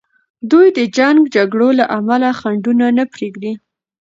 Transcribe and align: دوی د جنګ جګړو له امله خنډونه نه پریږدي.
دوی 0.51 0.67
د 0.77 0.79
جنګ 0.97 1.17
جګړو 1.35 1.69
له 1.79 1.85
امله 1.97 2.29
خنډونه 2.39 2.85
نه 2.97 3.03
پریږدي. 3.13 3.53